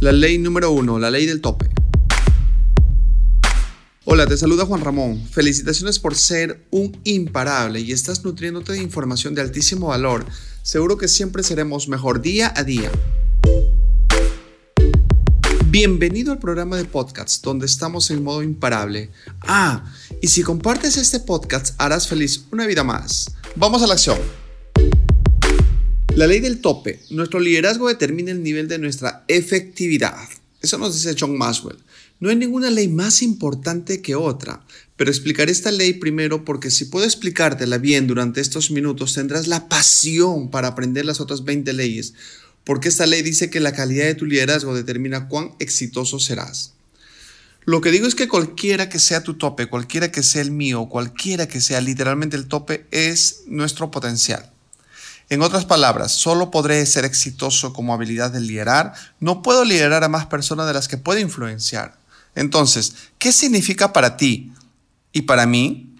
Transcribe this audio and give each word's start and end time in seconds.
La 0.00 0.12
ley 0.12 0.38
número 0.38 0.70
uno, 0.70 0.96
la 1.00 1.10
ley 1.10 1.26
del 1.26 1.40
tope. 1.40 1.68
Hola, 4.04 4.28
te 4.28 4.36
saluda 4.36 4.64
Juan 4.64 4.80
Ramón. 4.80 5.20
Felicitaciones 5.28 5.98
por 5.98 6.14
ser 6.14 6.64
un 6.70 6.96
imparable 7.02 7.80
y 7.80 7.90
estás 7.90 8.24
nutriéndote 8.24 8.74
de 8.74 8.82
información 8.82 9.34
de 9.34 9.42
altísimo 9.42 9.88
valor. 9.88 10.24
Seguro 10.62 10.98
que 10.98 11.08
siempre 11.08 11.42
seremos 11.42 11.88
mejor 11.88 12.22
día 12.22 12.52
a 12.54 12.62
día. 12.62 12.92
Bienvenido 15.66 16.30
al 16.30 16.38
programa 16.38 16.76
de 16.76 16.84
podcasts 16.84 17.42
donde 17.42 17.66
estamos 17.66 18.12
en 18.12 18.22
modo 18.22 18.44
imparable. 18.44 19.10
Ah, 19.40 19.84
y 20.22 20.28
si 20.28 20.44
compartes 20.44 20.96
este 20.96 21.18
podcast 21.18 21.74
harás 21.76 22.06
feliz 22.06 22.44
una 22.52 22.68
vida 22.68 22.84
más. 22.84 23.32
Vamos 23.56 23.82
a 23.82 23.88
la 23.88 23.94
acción. 23.94 24.18
La 26.18 26.26
ley 26.26 26.40
del 26.40 26.60
tope. 26.60 26.98
Nuestro 27.10 27.38
liderazgo 27.38 27.86
determina 27.86 28.32
el 28.32 28.42
nivel 28.42 28.66
de 28.66 28.80
nuestra 28.80 29.24
efectividad. 29.28 30.28
Eso 30.60 30.76
nos 30.76 30.92
dice 30.92 31.14
John 31.16 31.38
Maxwell. 31.38 31.78
No 32.18 32.28
hay 32.28 32.34
ninguna 32.34 32.70
ley 32.70 32.88
más 32.88 33.22
importante 33.22 34.02
que 34.02 34.16
otra, 34.16 34.64
pero 34.96 35.12
explicaré 35.12 35.52
esta 35.52 35.70
ley 35.70 35.92
primero 35.92 36.44
porque 36.44 36.72
si 36.72 36.86
puedo 36.86 37.04
explicártela 37.04 37.78
bien 37.78 38.08
durante 38.08 38.40
estos 38.40 38.72
minutos 38.72 39.14
tendrás 39.14 39.46
la 39.46 39.68
pasión 39.68 40.50
para 40.50 40.66
aprender 40.66 41.04
las 41.04 41.20
otras 41.20 41.44
20 41.44 41.72
leyes, 41.72 42.14
porque 42.64 42.88
esta 42.88 43.06
ley 43.06 43.22
dice 43.22 43.48
que 43.48 43.60
la 43.60 43.70
calidad 43.70 44.06
de 44.06 44.16
tu 44.16 44.26
liderazgo 44.26 44.74
determina 44.74 45.28
cuán 45.28 45.52
exitoso 45.60 46.18
serás. 46.18 46.72
Lo 47.64 47.80
que 47.80 47.92
digo 47.92 48.08
es 48.08 48.16
que 48.16 48.26
cualquiera 48.26 48.88
que 48.88 48.98
sea 48.98 49.22
tu 49.22 49.34
tope, 49.34 49.66
cualquiera 49.66 50.10
que 50.10 50.24
sea 50.24 50.42
el 50.42 50.50
mío, 50.50 50.88
cualquiera 50.88 51.46
que 51.46 51.60
sea 51.60 51.80
literalmente 51.80 52.36
el 52.36 52.48
tope, 52.48 52.86
es 52.90 53.42
nuestro 53.46 53.92
potencial. 53.92 54.50
En 55.30 55.42
otras 55.42 55.66
palabras, 55.66 56.12
solo 56.12 56.50
podré 56.50 56.84
ser 56.86 57.04
exitoso 57.04 57.74
como 57.74 57.92
habilidad 57.92 58.30
de 58.30 58.40
liderar, 58.40 58.94
no 59.20 59.42
puedo 59.42 59.64
liderar 59.64 60.02
a 60.02 60.08
más 60.08 60.26
personas 60.26 60.66
de 60.66 60.72
las 60.72 60.88
que 60.88 60.96
puedo 60.96 61.20
influenciar. 61.20 61.98
Entonces, 62.34 62.94
¿qué 63.18 63.30
significa 63.32 63.92
para 63.92 64.16
ti 64.16 64.52
y 65.12 65.22
para 65.22 65.44
mí? 65.44 65.94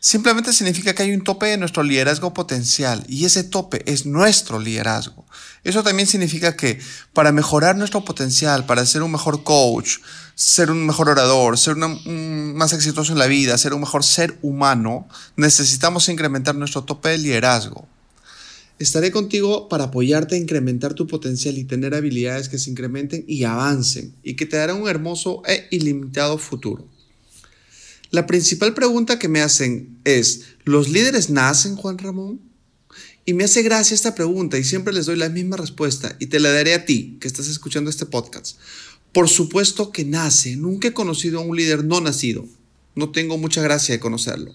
Simplemente 0.00 0.52
significa 0.52 0.94
que 0.94 1.02
hay 1.02 1.12
un 1.12 1.22
tope 1.22 1.46
de 1.46 1.58
nuestro 1.58 1.82
liderazgo 1.82 2.34
potencial 2.34 3.04
y 3.08 3.24
ese 3.24 3.44
tope 3.44 3.82
es 3.90 4.04
nuestro 4.04 4.58
liderazgo. 4.58 5.24
Eso 5.64 5.84
también 5.84 6.08
significa 6.08 6.56
que 6.56 6.80
para 7.12 7.30
mejorar 7.30 7.76
nuestro 7.76 8.04
potencial, 8.04 8.66
para 8.66 8.84
ser 8.84 9.02
un 9.02 9.12
mejor 9.12 9.44
coach, 9.44 9.98
ser 10.34 10.70
un 10.70 10.86
mejor 10.86 11.08
orador, 11.08 11.56
ser 11.56 11.76
más 11.76 12.72
exitoso 12.72 13.12
en 13.12 13.18
la 13.18 13.26
vida, 13.26 13.56
ser 13.58 13.74
un 13.74 13.80
mejor 13.80 14.02
ser 14.02 14.38
humano, 14.42 15.06
necesitamos 15.36 16.08
incrementar 16.08 16.54
nuestro 16.54 16.82
tope 16.82 17.10
de 17.10 17.18
liderazgo. 17.18 17.86
Estaré 18.82 19.12
contigo 19.12 19.68
para 19.68 19.84
apoyarte 19.84 20.34
a 20.34 20.38
incrementar 20.38 20.94
tu 20.94 21.06
potencial 21.06 21.56
y 21.56 21.62
tener 21.62 21.94
habilidades 21.94 22.48
que 22.48 22.58
se 22.58 22.68
incrementen 22.68 23.24
y 23.28 23.44
avancen 23.44 24.12
y 24.24 24.34
que 24.34 24.44
te 24.44 24.56
darán 24.56 24.82
un 24.82 24.88
hermoso 24.88 25.40
e 25.46 25.68
ilimitado 25.70 26.36
futuro. 26.36 26.88
La 28.10 28.26
principal 28.26 28.74
pregunta 28.74 29.20
que 29.20 29.28
me 29.28 29.40
hacen 29.40 30.00
es, 30.02 30.46
¿los 30.64 30.88
líderes 30.88 31.30
nacen, 31.30 31.76
Juan 31.76 31.96
Ramón? 31.96 32.40
Y 33.24 33.34
me 33.34 33.44
hace 33.44 33.62
gracia 33.62 33.94
esta 33.94 34.16
pregunta 34.16 34.58
y 34.58 34.64
siempre 34.64 34.92
les 34.92 35.06
doy 35.06 35.14
la 35.14 35.28
misma 35.28 35.56
respuesta 35.56 36.16
y 36.18 36.26
te 36.26 36.40
la 36.40 36.50
daré 36.50 36.74
a 36.74 36.84
ti 36.84 37.18
que 37.20 37.28
estás 37.28 37.46
escuchando 37.46 37.88
este 37.88 38.06
podcast. 38.06 38.58
Por 39.12 39.28
supuesto 39.28 39.92
que 39.92 40.04
nace, 40.04 40.56
nunca 40.56 40.88
he 40.88 40.92
conocido 40.92 41.38
a 41.38 41.44
un 41.44 41.56
líder 41.56 41.84
no 41.84 42.00
nacido. 42.00 42.48
No 42.96 43.12
tengo 43.12 43.38
mucha 43.38 43.62
gracia 43.62 43.94
de 43.94 44.00
conocerlo. 44.00 44.52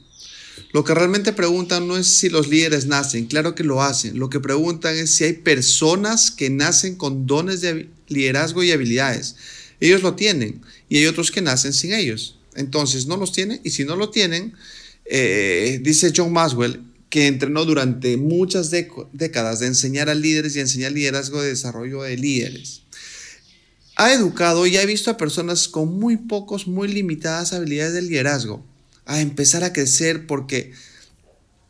Lo 0.71 0.83
que 0.83 0.93
realmente 0.93 1.33
preguntan 1.33 1.87
no 1.87 1.97
es 1.97 2.07
si 2.07 2.29
los 2.29 2.47
líderes 2.47 2.85
nacen, 2.85 3.25
claro 3.25 3.55
que 3.55 3.63
lo 3.63 3.81
hacen. 3.81 4.19
Lo 4.19 4.29
que 4.29 4.39
preguntan 4.39 4.95
es 4.95 5.11
si 5.11 5.23
hay 5.23 5.33
personas 5.33 6.31
que 6.31 6.49
nacen 6.49 6.95
con 6.95 7.25
dones 7.25 7.61
de 7.61 7.89
liderazgo 8.07 8.63
y 8.63 8.71
habilidades. 8.71 9.35
Ellos 9.79 10.01
lo 10.01 10.15
tienen 10.15 10.61
y 10.89 10.97
hay 10.97 11.05
otros 11.05 11.31
que 11.31 11.41
nacen 11.41 11.73
sin 11.73 11.93
ellos. 11.93 12.37
Entonces 12.55 13.07
no 13.07 13.17
los 13.17 13.31
tienen 13.31 13.61
y 13.63 13.69
si 13.71 13.85
no 13.85 13.95
lo 13.95 14.09
tienen, 14.09 14.53
eh, 15.05 15.79
dice 15.83 16.11
John 16.15 16.33
Maswell 16.33 16.81
que 17.09 17.27
entrenó 17.27 17.63
durante 17.63 18.17
muchas 18.17 18.69
décadas 18.69 19.59
de 19.59 19.67
enseñar 19.67 20.09
a 20.09 20.15
líderes 20.15 20.55
y 20.55 20.59
enseñar 20.59 20.91
liderazgo 20.91 21.41
de 21.41 21.49
desarrollo 21.49 22.01
de 22.01 22.17
líderes. 22.17 22.81
Ha 23.95 24.11
educado 24.11 24.67
y 24.67 24.75
ha 24.75 24.85
visto 24.85 25.09
a 25.09 25.17
personas 25.17 25.69
con 25.69 25.97
muy 25.97 26.17
pocos, 26.17 26.67
muy 26.67 26.89
limitadas 26.89 27.53
habilidades 27.53 27.93
de 27.93 28.01
liderazgo 28.01 28.63
a 29.07 29.21
empezar 29.21 29.63
a 29.63 29.73
crecer 29.73 30.27
porque 30.27 30.73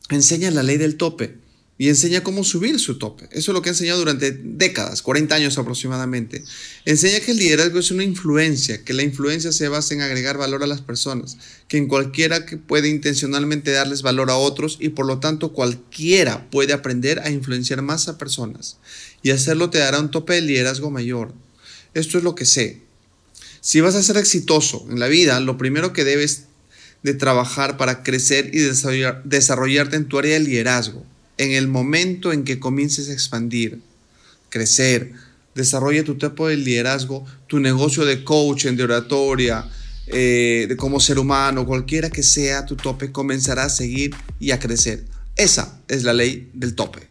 enseña 0.10 0.52
la 0.52 0.64
ley 0.64 0.78
del 0.78 0.98
tope 0.98 1.38
y 1.80 1.90
enseña 1.90 2.24
cómo 2.24 2.44
subir 2.44 2.80
su 2.80 2.98
tope. 2.98 3.26
Eso 3.32 3.52
es 3.52 3.54
lo 3.54 3.62
que 3.62 3.70
ha 3.70 3.74
enseñado 3.74 4.00
durante 4.00 4.32
décadas, 4.32 5.04
40 5.04 5.36
años 5.36 5.58
aproximadamente. 5.60 6.44
Enseña 6.86 7.20
que 7.20 7.32
el 7.32 7.38
liderazgo 7.38 7.78
es 7.78 7.92
una 7.92 8.04
influencia, 8.04 8.84
que 8.84 8.94
la 8.94 9.04
influencia 9.04 9.52
se 9.52 9.68
basa 9.68 9.94
en 9.94 10.02
agregar 10.02 10.38
valor 10.38 10.64
a 10.64 10.68
las 10.68 10.82
personas, 10.82 11.38
que 11.68 11.78
en 11.78 11.88
cualquiera 11.88 12.48
que 12.48 12.58
puede 12.58 12.90
intencionalmente 12.90 13.72
darles 13.72 14.02
valor 14.02 14.32
a 14.32 14.38
otros 14.38 14.78
y 14.80 14.90
por 14.90 15.06
lo 15.06 15.20
tanto 15.20 15.54
cualquiera 15.54 16.50
puede 16.50 16.74
aprender 16.74 17.20
a 17.20 17.30
influenciar 17.30 17.84
más 17.84 18.08
a 18.08 18.18
personas 18.18 18.78
y 19.22 19.30
hacerlo 19.30 19.70
te 19.70 19.78
dará 19.78 20.00
un 20.00 20.10
tope 20.10 20.34
de 20.34 20.42
liderazgo 20.42 20.90
mayor. 20.90 21.34
Esto 21.94 22.18
es 22.18 22.24
lo 22.24 22.34
que 22.34 22.46
sé. 22.46 22.82
Si 23.62 23.82
vas 23.82 23.96
a 23.96 24.04
ser 24.04 24.18
exitoso 24.18 24.88
en 24.90 25.00
la 25.00 25.08
vida, 25.08 25.40
lo 25.40 25.58
primero 25.58 25.94
que 25.94 26.04
debes 26.04 26.46
de 27.04 27.14
trabajar 27.14 27.78
para 27.78 28.04
crecer 28.04 28.52
y 28.54 28.60
desarrollarte 28.60 29.96
en 29.96 30.06
tu 30.06 30.20
área 30.20 30.34
de 30.34 30.42
liderazgo. 30.42 31.06
En 31.38 31.52
el 31.52 31.68
momento 31.68 32.34
en 32.34 32.44
que 32.44 32.60
comiences 32.60 33.10
a 33.10 33.14
expandir, 33.14 33.80
crecer, 34.50 35.14
desarrolla 35.56 36.04
tu 36.04 36.18
tipo 36.18 36.48
de 36.48 36.58
liderazgo, 36.58 37.26
tu 37.48 37.60
negocio 37.60 38.06
de 38.06 38.24
coaching, 38.24 38.76
de 38.76 38.84
oratoria, 38.84 39.66
eh, 40.08 40.66
de 40.70 40.78
como 40.78 41.00
ser 41.00 41.20
humano, 41.20 41.66
cualquiera 41.66 42.10
que 42.10 42.24
sea 42.24 42.66
tu 42.66 42.76
tope, 42.76 43.12
comenzará 43.12 43.66
a 43.66 43.70
seguir 43.70 44.16
y 44.40 44.52
a 44.52 44.60
crecer. 44.60 45.04
Esa 45.36 45.80
es 45.88 46.04
la 46.04 46.14
ley 46.14 46.50
del 46.54 46.76
tope. 46.76 47.08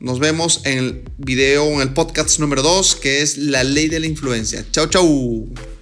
Nos 0.00 0.18
vemos 0.18 0.60
en 0.64 0.78
el 0.78 1.02
video, 1.16 1.72
en 1.74 1.80
el 1.80 1.92
podcast 1.92 2.38
número 2.38 2.62
2, 2.62 2.96
que 2.96 3.22
es 3.22 3.38
la 3.38 3.64
ley 3.64 3.88
de 3.88 4.00
la 4.00 4.06
influencia. 4.06 4.64
Chao, 4.70 4.86
chao. 4.86 5.77